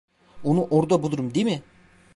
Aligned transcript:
Onu 0.43 0.63
orada 0.69 1.03
bulurum 1.03 1.33
değil 1.33 1.45
mi? 1.45 1.63